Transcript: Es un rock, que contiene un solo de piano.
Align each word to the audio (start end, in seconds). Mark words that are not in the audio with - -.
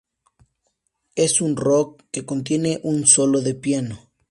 Es 1.13 1.41
un 1.41 1.55
rock, 1.55 2.01
que 2.11 2.25
contiene 2.25 2.79
un 2.81 3.05
solo 3.05 3.39
de 3.41 3.53
piano. 3.53 4.09